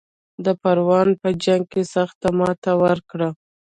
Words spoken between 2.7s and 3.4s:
ورکړه.